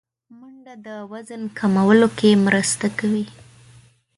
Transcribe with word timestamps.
منډه 0.39 0.73
د 0.85 0.87
وزن 1.11 1.41
کمولو 1.57 2.07
کې 2.17 2.29
مرسته 2.45 2.87
کوي 2.99 3.25